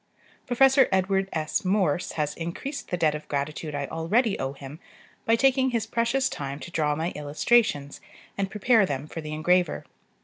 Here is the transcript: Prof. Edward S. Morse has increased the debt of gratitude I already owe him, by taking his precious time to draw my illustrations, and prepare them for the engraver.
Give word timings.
Prof. 0.47 0.79
Edward 0.91 1.29
S. 1.31 1.63
Morse 1.63 2.13
has 2.13 2.33
increased 2.33 2.89
the 2.89 2.97
debt 2.97 3.13
of 3.13 3.27
gratitude 3.27 3.75
I 3.75 3.85
already 3.85 4.39
owe 4.39 4.53
him, 4.53 4.79
by 5.25 5.35
taking 5.35 5.69
his 5.69 5.85
precious 5.85 6.27
time 6.27 6.57
to 6.61 6.71
draw 6.71 6.95
my 6.95 7.11
illustrations, 7.11 8.01
and 8.35 8.49
prepare 8.49 8.87
them 8.87 9.05
for 9.05 9.21
the 9.21 9.31
engraver. 9.31 9.85